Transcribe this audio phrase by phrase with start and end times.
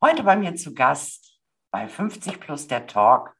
[0.00, 1.40] Heute bei mir zu Gast
[1.72, 3.34] bei 50 Plus der Talk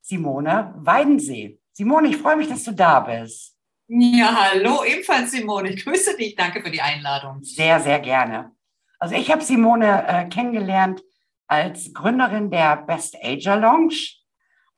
[0.00, 1.60] Simone Weidensee.
[1.72, 3.54] Simone, ich freue mich, dass du da bist.
[3.86, 5.68] Ja, hallo, ebenfalls Simone.
[5.68, 6.36] Ich grüße dich.
[6.36, 7.42] Danke für die Einladung.
[7.42, 8.52] Sehr, sehr gerne.
[8.98, 11.02] Also ich habe Simone äh, kennengelernt
[11.46, 13.94] als Gründerin der Best Ager Lounge.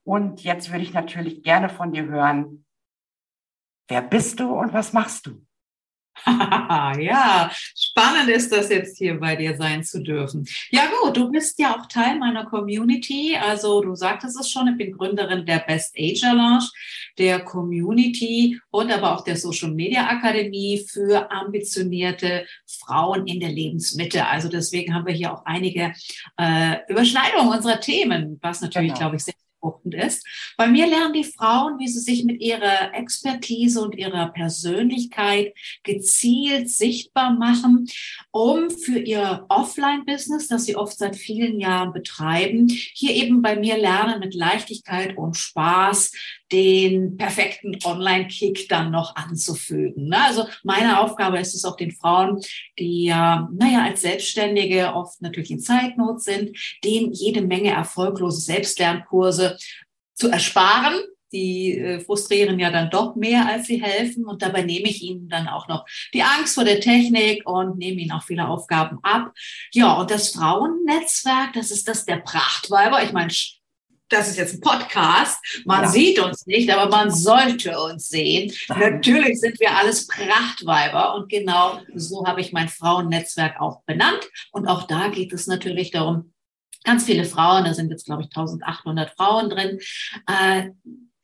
[0.02, 2.66] Und jetzt würde ich natürlich gerne von dir hören,
[3.86, 5.46] wer bist du und was machst du?
[6.26, 10.46] ja, spannend ist das jetzt hier bei dir sein zu dürfen.
[10.70, 13.36] Ja gut, du bist ja auch Teil meiner Community.
[13.36, 16.68] Also du sagtest es schon, ich bin Gründerin der Best Ager Lounge,
[17.18, 24.26] der Community und aber auch der Social Media Akademie für ambitionierte Frauen in der Lebensmitte.
[24.26, 25.92] Also deswegen haben wir hier auch einige
[26.38, 28.98] äh, Überschneidungen unserer Themen, was natürlich, genau.
[28.98, 30.26] glaube ich, sehr fruchtend ist.
[30.56, 35.54] Bei mir lernen die Frauen, wie sie sich mit ihrer Expertise und ihrer Persönlichkeit
[35.84, 37.86] gezielt sichtbar machen,
[38.32, 43.78] um für ihr Offline-Business, das sie oft seit vielen Jahren betreiben, hier eben bei mir
[43.78, 46.12] lernen mit Leichtigkeit und Spaß
[46.52, 50.08] den perfekten Online-Kick dann noch anzufügen.
[50.08, 50.22] Ne?
[50.22, 52.40] Also meine Aufgabe ist es auch den Frauen,
[52.78, 59.56] die ja, naja, als Selbstständige oft natürlich in Zeitnot sind, denen jede Menge erfolglose Selbstlernkurse
[60.14, 61.00] zu ersparen.
[61.32, 64.26] Die äh, frustrieren ja dann doch mehr, als sie helfen.
[64.26, 68.02] Und dabei nehme ich ihnen dann auch noch die Angst vor der Technik und nehme
[68.02, 69.32] ihnen auch viele Aufgaben ab.
[69.72, 73.02] Ja, und das Frauennetzwerk, das ist das der Prachtweiber.
[73.02, 73.32] Ich meine,
[74.12, 75.38] das ist jetzt ein Podcast.
[75.64, 75.88] Man ja.
[75.88, 78.52] sieht uns nicht, aber man sollte uns sehen.
[78.68, 84.28] Natürlich sind wir alles Prachtweiber und genau so habe ich mein Frauennetzwerk auch benannt.
[84.52, 86.32] Und auch da geht es natürlich darum,
[86.84, 89.78] ganz viele Frauen, da sind jetzt glaube ich 1800 Frauen drin,
[90.26, 90.70] äh,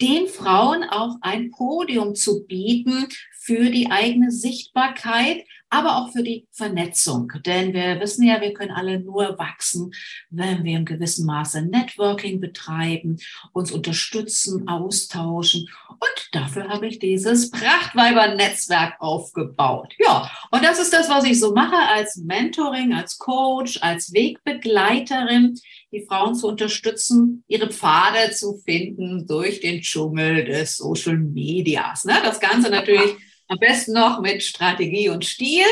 [0.00, 3.08] den Frauen auch ein Podium zu bieten
[3.40, 7.32] für die eigene Sichtbarkeit, aber auch für die Vernetzung.
[7.44, 9.92] Denn wir wissen ja, wir können alle nur wachsen,
[10.30, 13.18] wenn wir im gewissen Maße Networking betreiben,
[13.52, 15.68] uns unterstützen, austauschen.
[15.90, 19.94] Und dafür habe ich dieses Prachtweiber-Netzwerk aufgebaut.
[19.98, 25.58] Ja, und das ist das, was ich so mache als Mentoring, als Coach, als Wegbegleiterin,
[25.92, 32.04] die Frauen zu unterstützen, ihre Pfade zu finden durch den Dschungel des Social Medias.
[32.04, 32.14] Ne?
[32.22, 33.16] Das Ganze natürlich
[33.48, 35.64] am besten noch mit Strategie und Stil,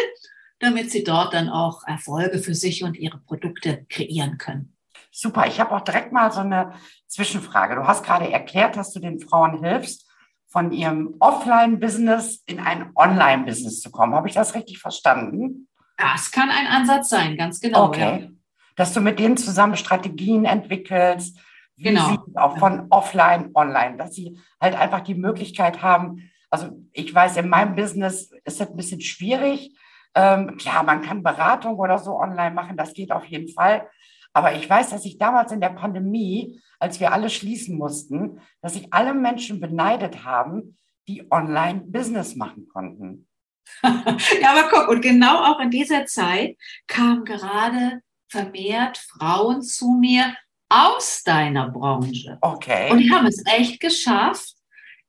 [0.58, 4.74] damit sie dort dann auch Erfolge für sich und ihre Produkte kreieren können.
[5.12, 6.74] Super, ich habe auch direkt mal so eine
[7.06, 7.74] Zwischenfrage.
[7.74, 10.06] Du hast gerade erklärt, dass du den Frauen hilfst,
[10.48, 14.14] von ihrem Offline-Business in ein Online-Business zu kommen.
[14.14, 15.68] Habe ich das richtig verstanden?
[15.96, 17.86] Das kann ein Ansatz sein, ganz genau.
[17.86, 18.20] Okay.
[18.22, 18.28] Ja.
[18.76, 21.38] Dass du mit denen zusammen Strategien entwickelst,
[21.76, 22.08] wie genau.
[22.08, 27.36] sie auch von offline, online, dass sie halt einfach die Möglichkeit haben, also ich weiß,
[27.36, 29.76] in meinem Business ist das ein bisschen schwierig.
[30.14, 33.88] Ähm, klar, man kann Beratung oder so online machen, das geht auf jeden Fall.
[34.32, 38.74] Aber ich weiß, dass ich damals in der Pandemie, als wir alle schließen mussten, dass
[38.74, 40.76] sich alle Menschen beneidet haben,
[41.08, 43.28] die online Business machen konnten.
[43.82, 46.56] ja, aber guck, und genau auch in dieser Zeit
[46.86, 50.34] kamen gerade vermehrt Frauen zu mir
[50.68, 52.38] aus deiner Branche.
[52.40, 52.90] Okay.
[52.90, 54.54] Und die haben es echt geschafft,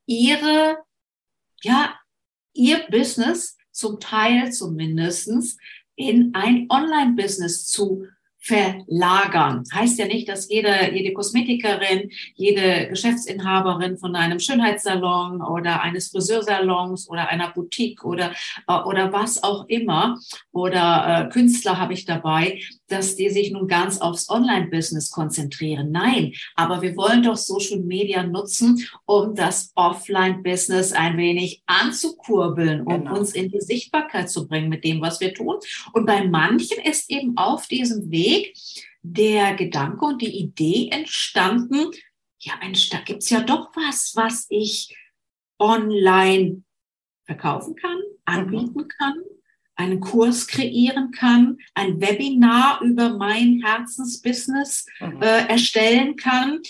[0.06, 0.78] ihre
[1.62, 1.94] ja,
[2.54, 5.56] ihr Business zum Teil zumindestens
[5.94, 8.06] in ein Online-Business zu
[8.40, 9.64] verlagern.
[9.72, 17.08] Heißt ja nicht, dass jede, jede Kosmetikerin, jede Geschäftsinhaberin von einem Schönheitssalon oder eines Friseursalons
[17.10, 18.32] oder einer Boutique oder,
[18.66, 20.18] äh, oder was auch immer
[20.52, 25.90] oder äh, Künstler habe ich dabei, dass die sich nun ganz aufs Online-Business konzentrieren.
[25.92, 33.04] Nein, aber wir wollen doch Social Media nutzen, um das Offline-Business ein wenig anzukurbeln, um
[33.04, 33.18] genau.
[33.18, 35.56] uns in die Sichtbarkeit zu bringen mit dem, was wir tun.
[35.92, 38.56] Und bei manchen ist eben auf diesem Weg
[39.02, 41.90] der Gedanke und die Idee entstanden,
[42.40, 44.96] ja Mensch, da gibt's ja doch was, was ich
[45.58, 46.62] online
[47.24, 48.88] verkaufen kann, anbieten mhm.
[48.88, 49.14] kann,
[49.78, 55.22] einen Kurs kreieren kann, ein Webinar über mein Herzensbusiness mhm.
[55.22, 56.60] äh, erstellen kann.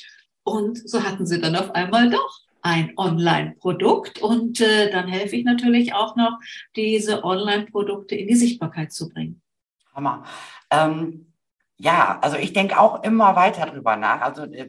[0.44, 4.20] Und so hatten sie dann auf einmal doch ein Online-Produkt.
[4.20, 6.38] Und äh, dann helfe ich natürlich auch noch,
[6.76, 9.40] diese Online-Produkte in die Sichtbarkeit zu bringen.
[9.94, 10.24] Hammer.
[10.70, 11.32] Ähm,
[11.78, 14.20] ja, also ich denke auch immer weiter drüber nach.
[14.20, 14.68] Also äh,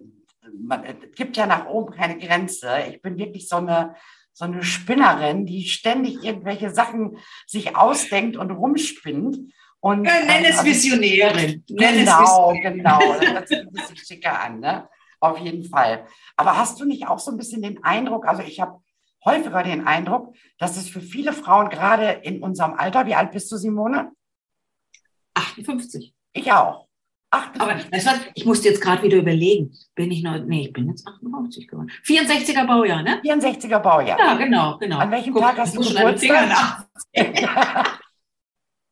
[0.57, 2.69] man, es gibt ja nach oben keine Grenze.
[2.89, 3.95] Ich bin wirklich so eine
[4.33, 9.37] so eine Spinnerin, die ständig irgendwelche Sachen sich ausdenkt und rumspinnt.
[9.81, 11.63] Und, ja, nenn es also, Visionärin.
[11.69, 12.99] Nenn genau, es genau.
[12.99, 14.89] Das hört sich ein bisschen schicker an, ne?
[15.21, 16.05] Auf jeden Fall.
[16.35, 18.81] Aber hast du nicht auch so ein bisschen den Eindruck, also ich habe
[19.25, 23.51] häufiger den Eindruck, dass es für viele Frauen gerade in unserem Alter, wie alt bist
[23.51, 24.11] du, Simone?
[25.33, 26.13] 58.
[26.33, 26.88] Ich auch.
[27.31, 29.71] Ach, aber weißt du, ich musste jetzt gerade wieder überlegen.
[29.93, 31.91] Bin ich noch, nee, ich bin jetzt 58 geworden.
[32.03, 33.21] 64er Baujahr, ne?
[33.23, 34.17] 64er Baujahr.
[34.17, 34.97] Ja, genau, genau.
[34.97, 36.87] An welchem Guck, Tag hast du Geburtstag?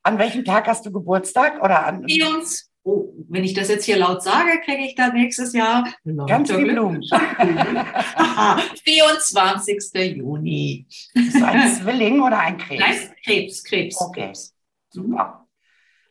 [0.03, 1.63] an welchem Tag hast du Geburtstag?
[1.63, 2.05] Oder an?
[2.05, 2.69] Uns.
[2.83, 5.83] Oh, wenn ich das jetzt hier laut sage, kriege ich dann nächstes Jahr
[6.27, 7.03] ganz viel Blumen.
[8.85, 10.15] 24.
[10.15, 10.85] Juni.
[11.13, 12.79] Ist ein Zwilling oder ein Krebs?
[12.79, 12.95] Nein,
[13.25, 13.99] Krebs, Krebs.
[13.99, 14.31] Okay,
[14.89, 15.47] super.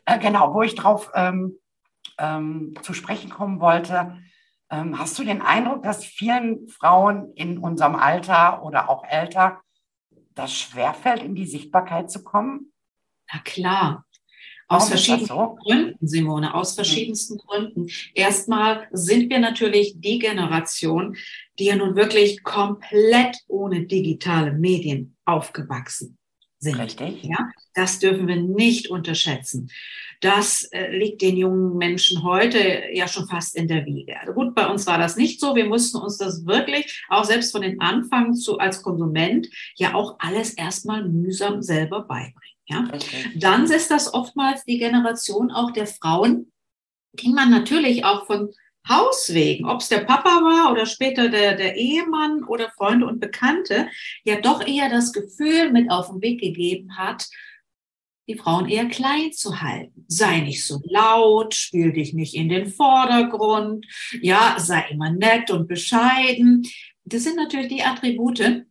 [0.05, 1.57] Äh, genau, wo ich drauf ähm,
[2.19, 4.19] ähm, zu sprechen kommen wollte.
[4.71, 9.61] Ähm, hast du den Eindruck, dass vielen Frauen in unserem Alter oder auch älter
[10.35, 12.73] das schwerfällt, in die Sichtbarkeit zu kommen?
[13.33, 14.05] Na klar.
[14.69, 15.57] Aus verschiedenen so?
[15.63, 17.39] Gründen, Simone, aus verschiedensten mhm.
[17.39, 17.87] Gründen.
[18.15, 21.17] Erstmal sind wir natürlich die Generation,
[21.59, 26.19] die ja nun wirklich komplett ohne digitale Medien aufgewachsen
[26.71, 26.81] sind.
[26.81, 27.25] Richtig.
[27.25, 29.71] Ja, das dürfen wir nicht unterschätzen.
[30.21, 34.19] Das äh, liegt den jungen Menschen heute ja schon fast in der Wiege.
[34.19, 35.55] Also gut, bei uns war das nicht so.
[35.55, 40.17] Wir mussten uns das wirklich auch selbst von den Anfang zu als Konsument ja auch
[40.19, 42.41] alles erstmal mühsam selber beibringen.
[42.69, 43.31] Ja, okay.
[43.37, 46.51] dann ist das oftmals die Generation auch der Frauen,
[47.13, 48.51] die man natürlich auch von
[48.89, 53.89] Hauswegen, ob es der Papa war oder später der, der Ehemann oder Freunde und Bekannte,
[54.25, 57.29] ja doch eher das Gefühl mit auf den Weg gegeben hat,
[58.29, 60.05] die Frauen eher klein zu halten.
[60.09, 63.87] Sei nicht so laut, spiel dich nicht in den Vordergrund,
[64.21, 66.67] ja, sei immer nett und bescheiden.
[67.05, 68.65] Das sind natürlich die Attribute,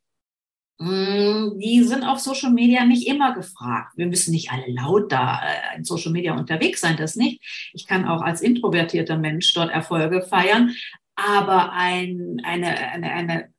[0.77, 3.94] die sind auf Social Media nicht immer gefragt.
[3.95, 7.42] Wir müssen nicht alle laut da äh, in Social Media unterwegs sein, das nicht.
[7.74, 10.75] Ich kann auch als introvertierter Mensch dort Erfolge feiern,
[11.16, 13.54] aber ein, eine, eine, eine,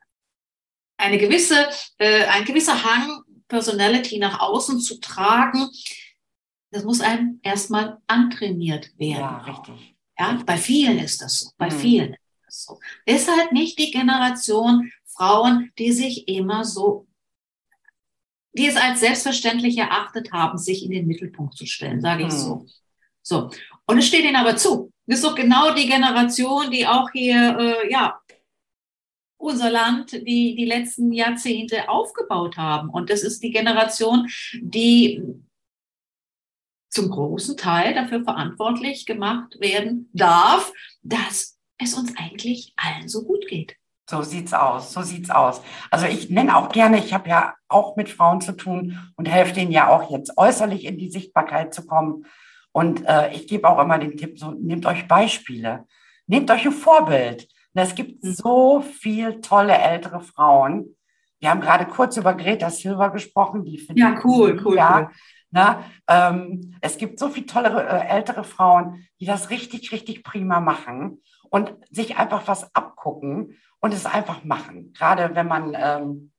[0.98, 5.68] eine gewisse, äh, ein gewisser Hang Personality nach außen zu tragen,
[6.70, 9.20] das muss einem erstmal antrainiert werden.
[9.20, 9.96] Ja, richtig.
[10.18, 11.50] Ja, bei vielen ist das so.
[11.56, 11.78] Bei mhm.
[11.78, 12.80] vielen ist das so.
[13.08, 17.06] Halt nicht die Generation Frauen, die sich immer so,
[18.52, 22.38] die es als selbstverständlich erachtet haben, sich in den Mittelpunkt zu stellen, sage ich mhm.
[22.38, 22.66] so.
[23.22, 23.50] So.
[23.86, 24.92] Und es steht ihnen aber zu.
[25.06, 28.20] Das ist doch genau die Generation, die auch hier, äh, ja,
[29.38, 32.88] unser Land die, die letzten Jahrzehnte aufgebaut haben.
[32.88, 34.28] Und das ist die Generation,
[34.60, 35.22] die
[36.88, 43.46] zum großen Teil dafür verantwortlich gemacht werden darf, dass es uns eigentlich allen so gut
[43.48, 43.76] geht.
[44.08, 45.60] So sieht's aus, so sieht's aus.
[45.90, 49.52] Also ich nenne auch gerne, ich habe ja auch mit Frauen zu tun und helfe
[49.52, 52.24] denen ja auch jetzt äußerlich in die Sichtbarkeit zu kommen.
[52.70, 55.86] Und äh, ich gebe auch immer den Tipp, so nehmt euch Beispiele,
[56.28, 57.48] nehmt euch ein Vorbild.
[57.74, 60.96] Und es gibt so viel tolle ältere Frauen.
[61.40, 63.64] Wir haben gerade kurz über Greta Silver gesprochen.
[63.64, 65.10] Die ja, cool, cool, ja, cool.
[65.50, 65.78] Ne?
[66.08, 71.22] Ähm, es gibt so viele tolle äh, ältere Frauen, die das richtig, richtig prima machen
[71.56, 74.92] und sich einfach was abgucken und es einfach machen.
[74.92, 76.32] Gerade wenn man ähm,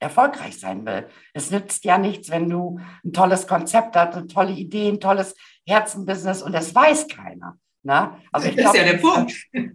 [0.00, 1.06] erfolgreich sein will.
[1.32, 5.36] Es nützt ja nichts, wenn du ein tolles Konzept hast, eine tolle Idee, ein tolles
[5.66, 7.56] Herzenbusiness und es weiß keiner.
[7.84, 8.16] Ne?
[8.32, 9.32] Also ich das glaube, ist ja der Punkt.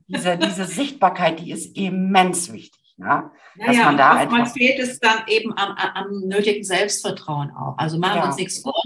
[0.08, 2.96] Diese, diese Sichtbarkeit, die ist immens wichtig.
[2.98, 3.32] Ne?
[3.56, 7.78] Dass ja, man da oftmals fehlt es dann eben am, am, nötigen Selbstvertrauen auch.
[7.78, 8.28] Also machen wir ja.
[8.28, 8.82] uns nichts vor.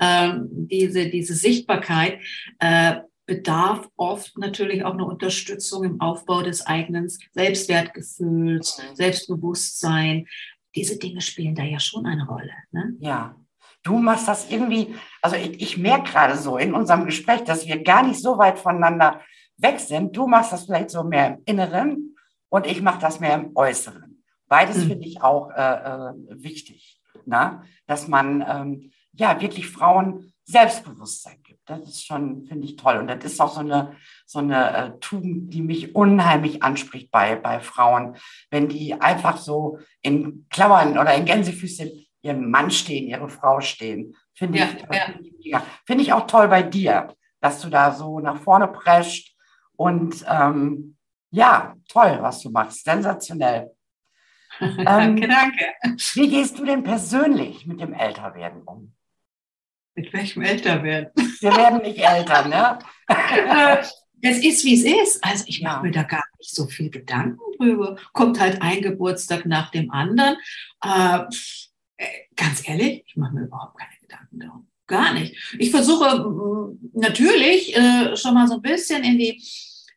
[0.00, 2.18] Ähm, diese, diese Sichtbarkeit
[2.60, 8.96] äh, bedarf oft natürlich auch eine Unterstützung im Aufbau des eigenen Selbstwertgefühls, mhm.
[8.96, 10.26] Selbstbewusstsein.
[10.74, 12.52] Diese Dinge spielen da ja schon eine Rolle.
[12.72, 12.96] Ne?
[13.00, 13.36] Ja,
[13.82, 17.82] du machst das irgendwie, also ich, ich merke gerade so in unserem Gespräch, dass wir
[17.82, 19.20] gar nicht so weit voneinander
[19.58, 20.16] weg sind.
[20.16, 22.16] Du machst das vielleicht so mehr im Inneren
[22.48, 24.24] und ich mache das mehr im Äußeren.
[24.48, 24.88] Beides mhm.
[24.88, 27.62] finde ich auch äh, äh, wichtig, ne?
[27.86, 31.37] dass man ähm, ja wirklich Frauen Selbstbewusstsein gibt.
[31.68, 32.96] Das ist schon, finde ich toll.
[32.96, 33.94] Und das ist auch so eine,
[34.26, 38.16] so eine äh, Tugend, die mich unheimlich anspricht bei, bei Frauen,
[38.50, 44.16] wenn die einfach so in Klammern oder in Gänsefüßchen ihren Mann stehen, ihre Frau stehen.
[44.34, 44.68] Finde ja,
[45.20, 45.62] ich, ja.
[45.86, 49.36] Find ich auch toll bei dir, dass du da so nach vorne prescht
[49.76, 50.96] und ähm,
[51.30, 52.84] ja, toll, was du machst.
[52.84, 53.70] Sensationell.
[54.58, 55.66] danke, ähm, danke.
[56.14, 58.94] Wie gehst du denn persönlich mit dem Älterwerden um?
[59.98, 61.10] Mit welchem Älterwerden?
[61.40, 62.78] Wir werden nicht älter, ne?
[64.22, 65.24] Es ist, wie es ist.
[65.24, 65.82] Also ich mache ja.
[65.82, 67.96] mir da gar nicht so viel Gedanken drüber.
[68.12, 70.36] Kommt halt ein Geburtstag nach dem anderen.
[70.84, 71.18] Äh,
[71.96, 74.68] äh ganz ehrlich, ich mache mir überhaupt keine Gedanken darum.
[74.86, 75.34] Gar nicht.
[75.58, 79.42] Ich versuche natürlich äh, schon mal so ein bisschen in die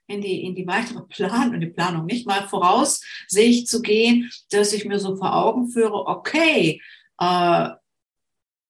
[0.07, 3.81] in die, in die weitere Planung, in die Planung nicht mal voraus, sehe ich zu
[3.81, 6.81] gehen, dass ich mir so vor Augen führe, okay,
[7.19, 7.69] äh,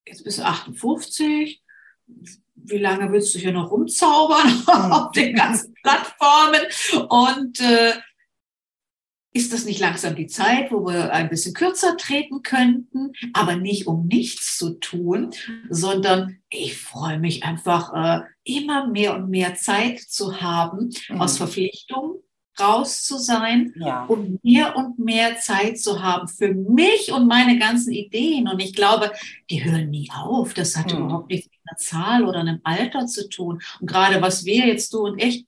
[0.06, 1.62] jetzt bist du 58,
[2.64, 6.62] wie lange willst du hier noch rumzaubern auf den ganzen Plattformen?
[7.10, 7.94] Und äh,
[9.34, 13.88] ist das nicht langsam die Zeit, wo wir ein bisschen kürzer treten könnten, aber nicht
[13.88, 15.32] um nichts zu tun,
[15.70, 21.22] sondern ich freue mich einfach äh, immer mehr und mehr Zeit zu haben, mhm.
[21.22, 22.21] aus Verpflichtungen
[22.62, 24.06] raus zu sein, ja.
[24.06, 28.48] um mehr und mehr Zeit zu haben für mich und meine ganzen Ideen.
[28.48, 29.12] Und ich glaube,
[29.50, 30.54] die hören nie auf.
[30.54, 31.06] Das hat mhm.
[31.06, 33.62] überhaupt nichts mit einer Zahl oder einem Alter zu tun.
[33.80, 35.46] Und gerade was wir jetzt, du und ich,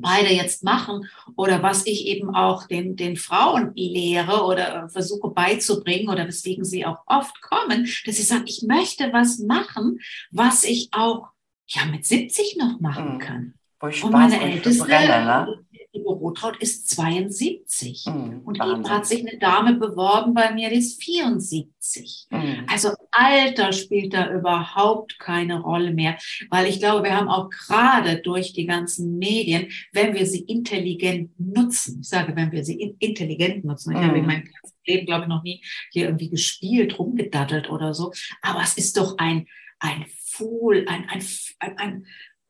[0.00, 6.08] beide jetzt machen oder was ich eben auch den, den Frauen lehre oder versuche beizubringen
[6.08, 10.00] oder weswegen sie auch oft kommen, dass sie sagen, ich möchte was machen,
[10.30, 11.28] was ich auch
[11.66, 13.18] ja mit 70 noch machen mhm.
[13.18, 13.54] kann.
[13.80, 15.64] Und meine älteste, brenne, ne?
[16.08, 18.06] Die Bürotraut ist 72.
[18.06, 22.26] Mhm, und eben hat sich eine Dame beworben bei mir, die ist 74.
[22.30, 22.66] Mhm.
[22.66, 26.16] Also Alter spielt da überhaupt keine Rolle mehr,
[26.50, 31.30] weil ich glaube, wir haben auch gerade durch die ganzen Medien, wenn wir sie intelligent
[31.38, 34.04] nutzen, ich sage, wenn wir sie in, intelligent nutzen, ich mhm.
[34.04, 34.44] habe in meinem
[34.86, 38.12] Leben, glaube ich, noch nie hier irgendwie gespielt, rumgedattelt oder so,
[38.42, 39.46] aber es ist doch ein,
[39.78, 40.06] ein
[40.38, 41.22] Fool, ein, ein,
[41.58, 42.06] ein, ein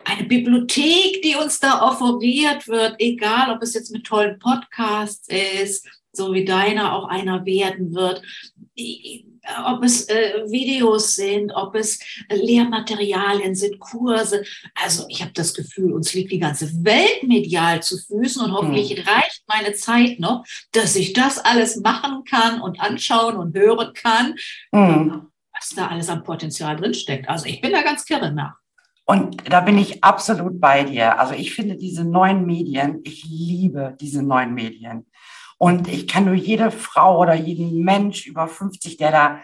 [0.09, 5.87] eine Bibliothek, die uns da offeriert wird, egal ob es jetzt mit tollen Podcasts ist,
[6.13, 8.23] so wie deiner auch einer werden wird,
[9.67, 11.99] ob es äh, Videos sind, ob es
[12.31, 14.45] Lehrmaterialien sind, Kurse.
[14.75, 18.97] Also ich habe das Gefühl, uns liegt die ganze Welt medial zu Füßen und hoffentlich
[18.97, 19.09] mhm.
[19.09, 24.35] reicht meine Zeit noch, dass ich das alles machen kann und anschauen und hören kann,
[24.73, 25.29] mhm.
[25.53, 27.29] was da alles am Potenzial drinsteckt.
[27.29, 28.57] Also ich bin da ganz kirre nach.
[29.11, 31.19] Und da bin ich absolut bei dir.
[31.19, 35.07] Also ich finde diese neuen Medien, ich liebe diese neuen Medien.
[35.57, 39.41] Und ich kann nur jede Frau oder jeden Mensch über 50, der da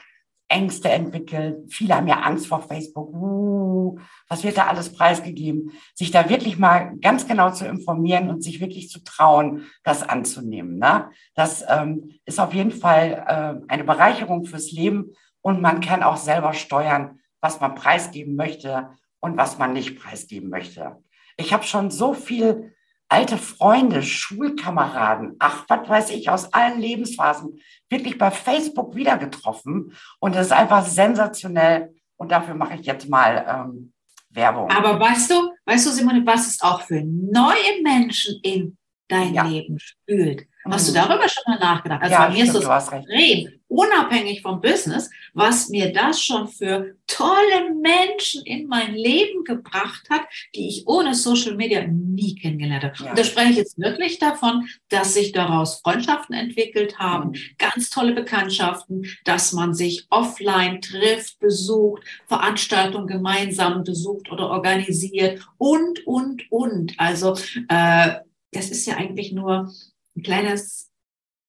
[0.48, 6.10] Ängste entwickelt, viele haben ja Angst vor Facebook, uh, was wird da alles preisgegeben, sich
[6.10, 10.78] da wirklich mal ganz genau zu informieren und sich wirklich zu trauen, das anzunehmen.
[10.78, 11.08] Ne?
[11.34, 16.18] Das ähm, ist auf jeden Fall äh, eine Bereicherung fürs Leben und man kann auch
[16.18, 18.90] selber steuern, was man preisgeben möchte
[19.24, 21.02] und was man nicht preisgeben möchte.
[21.38, 22.74] Ich habe schon so viel
[23.08, 29.94] alte Freunde, Schulkameraden, ach, was weiß ich, aus allen Lebensphasen wirklich bei Facebook wieder getroffen.
[30.18, 31.94] Und das ist einfach sensationell.
[32.16, 33.94] Und dafür mache ich jetzt mal ähm,
[34.28, 34.70] Werbung.
[34.70, 38.76] Aber weißt du, weißt du, Simone, was es auch für neue Menschen in
[39.08, 39.44] dein ja.
[39.44, 40.46] Leben spült?
[40.70, 40.94] Hast mhm.
[40.94, 42.02] du darüber schon mal nachgedacht?
[42.02, 46.48] Also ja, bei mir stimmt, ist das extrem, unabhängig vom Business, was mir das schon
[46.48, 50.22] für tolle Menschen in mein Leben gebracht hat,
[50.54, 52.94] die ich ohne Social Media nie kennengelernt habe.
[53.02, 53.10] Ja.
[53.10, 57.38] Und da spreche ich jetzt wirklich davon, dass sich daraus Freundschaften entwickelt haben, mhm.
[57.58, 66.06] ganz tolle Bekanntschaften, dass man sich offline trifft, besucht, Veranstaltungen gemeinsam besucht oder organisiert und,
[66.06, 66.94] und, und.
[66.98, 67.34] Also
[67.68, 68.14] äh,
[68.52, 69.72] das ist ja eigentlich nur
[70.16, 70.90] ein kleines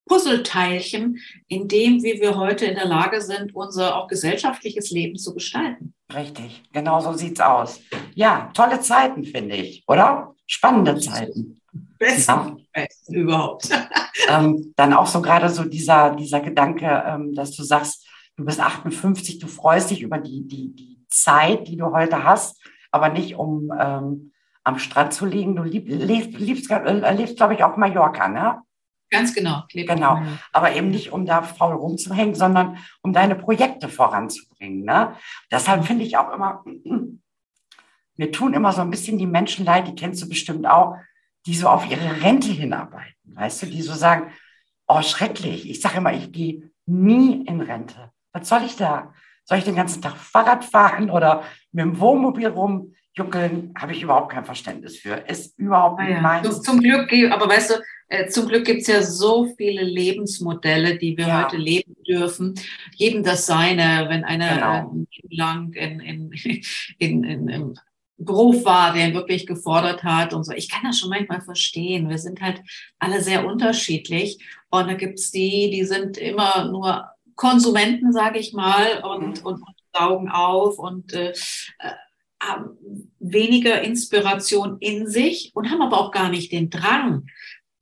[0.08, 5.34] Puzzleteilchen in dem, wie wir heute in der Lage sind, unser auch gesellschaftliches Leben zu
[5.34, 5.94] gestalten.
[6.14, 7.82] Richtig, genau so sieht's aus.
[8.14, 10.36] Ja, tolle Zeiten, finde ich, oder?
[10.46, 11.60] Spannende Zeiten.
[11.98, 12.58] Besten, ja.
[12.74, 13.70] besten überhaupt.
[14.30, 18.60] ähm, dann auch so gerade so dieser, dieser Gedanke, ähm, dass du sagst, du bist
[18.60, 23.36] 58, du freust dich über die, die, die Zeit, die du heute hast, aber nicht
[23.36, 24.32] um ähm,
[24.66, 25.56] am Strand zu liegen.
[25.56, 28.62] Du lieb, lebst, liebst, äh, lebst glaube ich, auf Mallorca, ne?
[29.12, 29.64] Ganz genau.
[29.72, 30.22] Genau.
[30.52, 34.84] Aber eben nicht, um da faul rumzuhängen, sondern um deine Projekte voranzubringen.
[34.84, 35.16] Ne?
[35.52, 36.66] Deshalb finde ich auch immer,
[38.18, 40.98] mir tun immer so ein bisschen die Menschen leid, die kennst du bestimmt auch,
[41.46, 43.14] die so auf ihre Rente hinarbeiten.
[43.36, 44.32] Weißt du, die so sagen,
[44.88, 45.70] oh, schrecklich.
[45.70, 48.12] Ich sage immer, ich gehe nie in Rente.
[48.34, 49.14] Was soll ich da?
[49.44, 52.56] Soll ich den ganzen Tag Fahrrad fahren oder mit dem Wohnmobil
[53.18, 53.74] rumjuckeln?
[53.78, 55.16] Habe ich überhaupt kein Verständnis für.
[55.28, 56.52] Ist überhaupt nicht ah ja.
[56.52, 57.74] Zum Glück, aber weißt du,
[58.08, 61.44] äh, zum Glück gibt es ja so viele Lebensmodelle, die wir ja.
[61.44, 62.56] heute leben dürfen.
[62.96, 65.06] Jedem das seine, wenn einer genau.
[65.06, 66.32] äh, lang in, in,
[67.00, 67.80] in, in, im
[68.18, 70.54] Beruf war, der ihn wirklich gefordert hat und so.
[70.54, 72.10] Ich kann das schon manchmal verstehen.
[72.10, 72.62] Wir sind halt
[73.00, 74.40] alle sehr unterschiedlich.
[74.70, 79.46] Und da gibt es die, die sind immer nur Konsumenten, sage ich mal, und, mhm.
[79.46, 81.92] und, und, saugen auf und äh, äh,
[82.48, 87.26] haben weniger Inspiration in sich und haben aber auch gar nicht den Drang,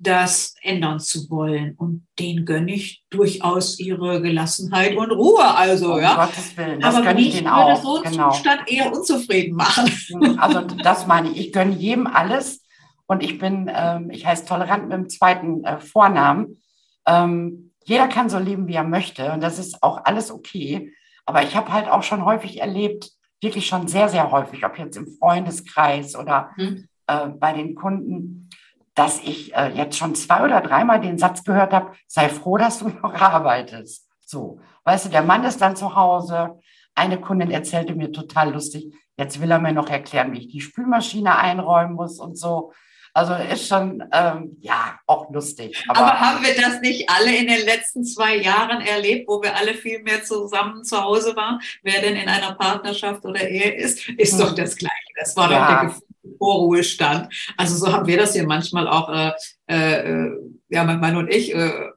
[0.03, 1.75] das ändern zu wollen.
[1.75, 5.55] Und den gönne ich durchaus ihre Gelassenheit und Ruhe.
[5.55, 6.25] Also, um ja.
[6.25, 8.31] Gottes Willen, das Aber mich ich würde so einen genau.
[8.31, 9.89] Zustand eher unzufrieden machen.
[10.09, 11.37] Mhm, also, das meine ich.
[11.47, 12.61] Ich gönne jedem alles.
[13.05, 16.61] Und ich bin, ähm, ich heiße tolerant mit dem zweiten äh, Vornamen.
[17.05, 19.31] Ähm, jeder kann so leben, wie er möchte.
[19.31, 20.93] Und das ist auch alles okay.
[21.25, 23.11] Aber ich habe halt auch schon häufig erlebt,
[23.43, 26.87] wirklich schon sehr, sehr häufig, ob jetzt im Freundeskreis oder hm.
[27.07, 28.49] äh, bei den Kunden,
[28.95, 32.79] dass ich äh, jetzt schon zwei oder dreimal den Satz gehört habe, sei froh, dass
[32.79, 34.09] du noch arbeitest.
[34.25, 36.59] So, weißt du, der Mann ist dann zu Hause.
[36.95, 40.61] Eine Kundin erzählte mir total lustig, jetzt will er mir noch erklären, wie ich die
[40.61, 42.71] Spülmaschine einräumen muss und so.
[43.13, 45.83] Also ist schon, ähm, ja, auch lustig.
[45.87, 49.55] Aber, aber, haben wir das nicht alle in den letzten zwei Jahren erlebt, wo wir
[49.55, 51.59] alle viel mehr zusammen zu Hause waren?
[51.83, 54.93] Wer denn in einer Partnerschaft oder Ehe ist, ist doch das Gleiche.
[55.15, 55.59] Das war ja.
[55.59, 57.33] doch der Gefühl Vorruhestand.
[57.57, 59.31] Also so haben wir das hier manchmal auch, äh,
[59.67, 60.31] äh,
[60.69, 61.89] ja, mein Mann und ich, äh,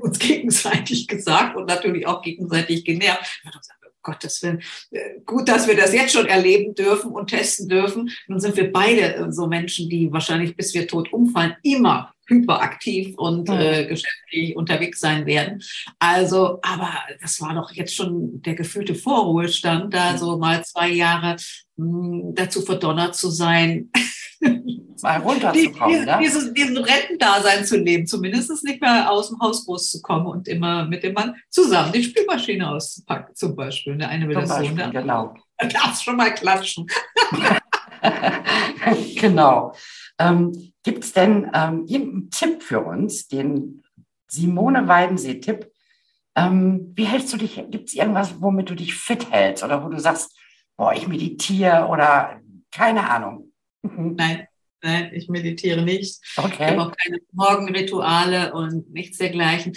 [0.00, 3.42] uns gegenseitig gesagt und natürlich auch gegenseitig genervt.
[4.08, 8.10] Gottes Willen, äh, gut, dass wir das jetzt schon erleben dürfen und testen dürfen.
[8.26, 13.16] Nun sind wir beide äh, so Menschen, die wahrscheinlich, bis wir tot umfallen, immer hyperaktiv
[13.16, 15.62] und äh, geschäftlich unterwegs sein werden.
[15.98, 21.36] Also, aber das war doch jetzt schon der gefühlte Vorruhestand, da so mal zwei Jahre
[21.76, 23.90] mh, hm, dazu verdonnert zu sein,
[25.02, 26.00] mal runterzukommen.
[26.00, 26.18] Die, ne?
[26.22, 31.02] dieses, diesen Rentendasein zu leben, zumindest nicht mehr aus dem Haus großzukommen und immer mit
[31.02, 33.96] dem Mann zusammen die Spülmaschine auszupacken, zum Beispiel.
[33.96, 34.92] Der eine will zum das Beispiel, so, ne?
[34.92, 35.34] genau.
[35.56, 36.86] Da darfst schon mal klatschen.
[39.16, 39.74] genau.
[40.18, 43.82] Ähm, Gibt es denn ähm, irgendeinen Tipp für uns, den
[44.26, 45.70] Simone Weidensee-Tipp?
[46.34, 47.56] Ähm, wie hältst du dich?
[47.70, 50.38] Gibt es irgendwas, womit du dich fit hältst oder wo du sagst,
[50.76, 53.47] boah, ich meditiere oder keine Ahnung?
[53.82, 54.46] Nein,
[54.80, 56.20] Nein, ich meditiere nicht.
[56.36, 56.52] Okay.
[56.52, 59.76] Ich habe auch keine Morgenrituale und nichts dergleichen.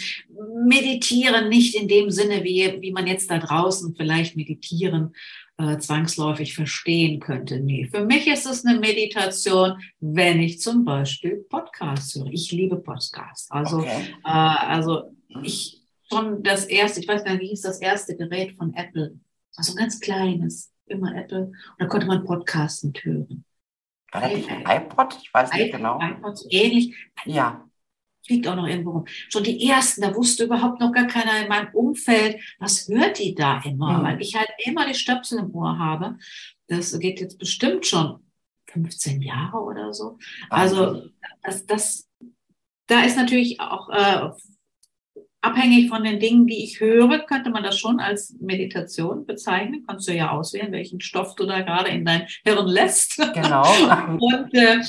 [0.65, 5.15] Meditieren nicht in dem Sinne, wie, wie man jetzt da draußen vielleicht meditieren
[5.57, 7.59] äh, zwangsläufig verstehen könnte.
[7.59, 12.31] Nee, für mich ist es eine Meditation, wenn ich zum Beispiel Podcasts höre.
[12.31, 13.49] Ich liebe Podcasts.
[13.49, 14.13] Also, okay.
[14.23, 18.55] äh, also ich schon das erste, ich weiß gar nicht, wie hieß das erste Gerät
[18.55, 19.19] von Apple?
[19.49, 21.45] Das war so ein ganz kleines, immer Apple.
[21.45, 23.45] Und da konnte man Podcasts mit hören.
[24.11, 25.17] War das nicht ein iPod?
[25.21, 25.99] Ich weiß nicht genau.
[26.01, 26.95] iPod, so ähnlich.
[27.25, 27.67] Ja.
[28.25, 29.05] Fliegt auch noch irgendwo rum.
[29.07, 33.33] Schon die ersten, da wusste überhaupt noch gar keiner in meinem Umfeld, was hört die
[33.33, 33.99] da immer?
[33.99, 34.03] Mhm.
[34.03, 36.17] Weil ich halt immer die Stöpsel im Ohr habe.
[36.67, 38.19] Das geht jetzt bestimmt schon
[38.67, 40.17] 15 Jahre oder so.
[40.49, 41.03] Also
[41.41, 42.09] das, das,
[42.87, 44.29] da ist natürlich auch äh,
[45.41, 49.83] abhängig von den Dingen, die ich höre, könnte man das schon als Meditation bezeichnen.
[49.87, 53.17] Kannst du ja auswählen, welchen Stoff du da gerade in dein Hirn lässt.
[53.33, 53.63] Genau.
[54.19, 54.79] Und äh,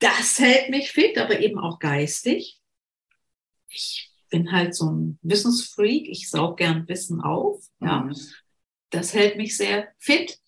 [0.00, 2.60] das hält mich fit, aber eben auch geistig.
[3.68, 6.08] Ich bin halt so ein Wissensfreak.
[6.08, 7.64] Ich saug gern Wissen auf.
[7.80, 8.00] Ja.
[8.00, 8.16] Mhm.
[8.90, 10.38] Das hält mich sehr fit.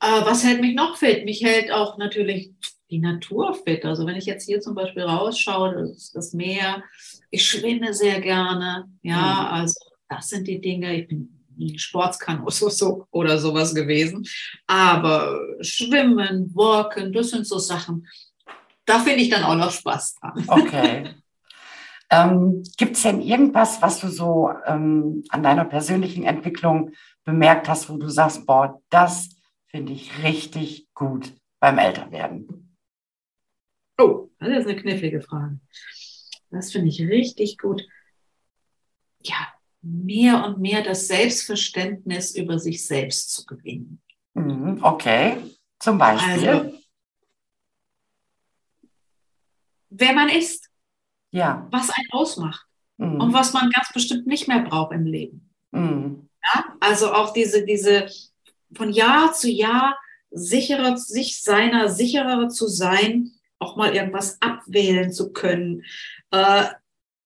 [0.00, 1.24] Äh, was hält mich noch fit?
[1.24, 2.52] Mich hält auch natürlich
[2.90, 3.84] die Natur fit.
[3.84, 6.82] Also wenn ich jetzt hier zum Beispiel rausschaue, das, das Meer,
[7.30, 8.88] ich schwimme sehr gerne.
[9.02, 9.54] Ja, mhm.
[9.60, 10.94] also das sind die Dinge.
[10.94, 14.26] Ich bin nie Sportskanus so, oder sowas gewesen.
[14.66, 18.06] Aber Schwimmen, Walken, das sind so Sachen.
[18.86, 20.44] Da finde ich dann auch noch Spaß dran.
[20.48, 21.10] Okay.
[22.10, 26.92] ähm, Gibt es denn irgendwas, was du so ähm, an deiner persönlichen Entwicklung
[27.24, 29.28] bemerkt hast, wo du sagst, boah, das
[29.66, 32.67] finde ich richtig gut beim Älterwerden?
[33.98, 35.58] Oh, das ist eine knifflige Frage.
[36.50, 37.82] Das finde ich richtig gut.
[39.22, 39.48] Ja,
[39.82, 44.00] mehr und mehr das Selbstverständnis über sich selbst zu gewinnen.
[44.34, 45.36] Mhm, okay,
[45.78, 46.48] zum Beispiel.
[46.48, 46.78] Also,
[49.90, 50.70] wer man ist.
[51.30, 51.66] ja.
[51.70, 52.66] was einen ausmacht
[52.98, 53.20] mhm.
[53.20, 55.50] und was man ganz bestimmt nicht mehr braucht im Leben.
[55.72, 56.28] Mhm.
[56.42, 56.64] Ja?
[56.80, 58.08] Also auch diese, diese
[58.72, 59.98] von Jahr zu Jahr
[60.30, 65.84] sicherer, sich seiner sicherer zu sein, auch mal irgendwas abwählen zu können,
[66.30, 66.64] äh,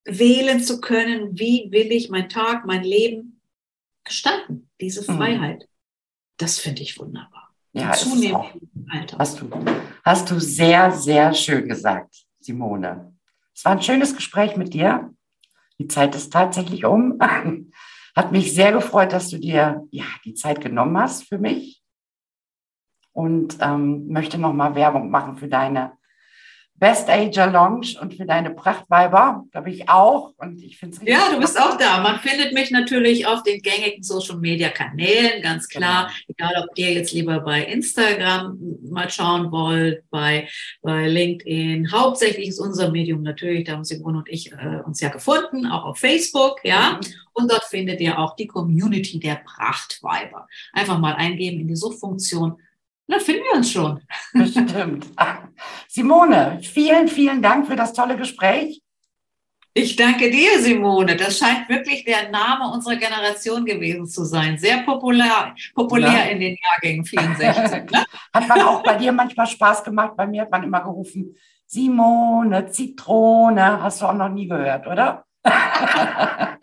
[0.04, 3.40] wählen zu können, wie will ich mein Tag, mein Leben
[4.04, 5.16] gestalten, diese mhm.
[5.16, 5.68] Freiheit.
[6.38, 7.54] Das finde ich wunderbar.
[7.72, 8.52] Ja, zunehmend
[8.90, 9.18] Alter.
[9.18, 9.48] Hast du,
[10.04, 13.16] hast du sehr, sehr schön gesagt, Simone.
[13.54, 15.14] Es war ein schönes Gespräch mit dir.
[15.78, 17.18] Die Zeit ist tatsächlich um.
[18.16, 21.82] Hat mich sehr gefreut, dass du dir ja, die Zeit genommen hast für mich.
[23.12, 25.92] Und ähm, möchte nochmal Werbung machen für deine
[26.82, 30.34] Best Ager Lounge und für deine Prachtweiber, glaube ich auch.
[30.38, 32.00] Und ich finde es Ja, du bist auch da.
[32.00, 36.10] Man findet mich natürlich auf den gängigen Social Media Kanälen, ganz klar.
[36.26, 36.50] Genau.
[36.50, 40.48] Egal, ob ihr jetzt lieber bei Instagram mal schauen wollt, bei,
[40.82, 41.92] bei LinkedIn.
[41.92, 45.84] Hauptsächlich ist unser Medium natürlich, da haben Simone und ich äh, uns ja gefunden, auch
[45.84, 46.98] auf Facebook, ja.
[47.00, 47.14] Mhm.
[47.34, 50.48] Und dort findet ihr auch die Community der Prachtweiber.
[50.72, 52.56] Einfach mal eingeben in die Suchfunktion
[53.06, 54.00] na, finden wir uns schon.
[54.32, 55.06] Bestimmt.
[55.88, 58.82] Simone, vielen, vielen Dank für das tolle Gespräch.
[59.74, 61.16] Ich danke dir, Simone.
[61.16, 64.58] Das scheint wirklich der Name unserer Generation gewesen zu sein.
[64.58, 66.24] Sehr populär, populär ja.
[66.24, 67.90] in den Jahrgängen 64.
[67.90, 68.04] Ne?
[68.34, 70.12] Hat man auch bei dir manchmal Spaß gemacht?
[70.14, 71.34] Bei mir hat man immer gerufen,
[71.66, 73.82] Simone, Zitrone.
[73.82, 75.24] Hast du auch noch nie gehört, oder?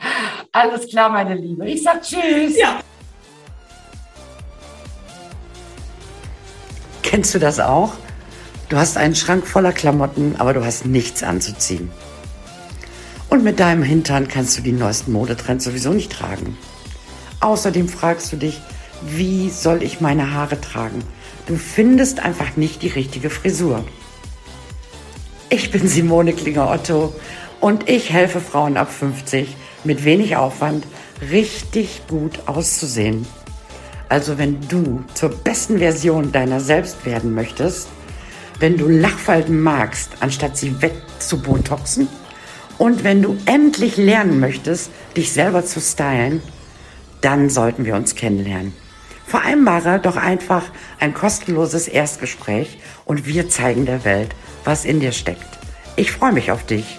[0.52, 1.68] Alles klar, meine Liebe.
[1.68, 2.58] Ich sag Tschüss.
[2.58, 2.80] Ja.
[7.10, 7.94] Kennst du das auch?
[8.70, 11.90] Du hast einen Schrank voller Klamotten, aber du hast nichts anzuziehen.
[13.30, 16.56] Und mit deinem Hintern kannst du die neuesten Modetrends sowieso nicht tragen.
[17.40, 18.62] Außerdem fragst du dich,
[19.02, 21.04] wie soll ich meine Haare tragen?
[21.48, 23.84] Du findest einfach nicht die richtige Frisur.
[25.50, 27.16] Ich bin Simone Klinger-Otto
[27.60, 30.86] und ich helfe Frauen ab 50 mit wenig Aufwand
[31.32, 33.26] richtig gut auszusehen.
[34.10, 37.88] Also wenn du zur besten Version deiner selbst werden möchtest,
[38.60, 42.08] wenn du Lachfalten magst, anstatt sie wegzubotoxen
[42.80, 46.42] und wenn du endlich lernen möchtest, dich selber zu stylen,
[47.22, 48.74] dann sollten wir uns kennenlernen.
[49.28, 50.64] Vereinbare doch einfach
[51.00, 55.60] ein kostenloses Erstgespräch und wir zeigen der Welt, was in dir steckt.
[55.96, 56.98] Ich freue mich auf dich.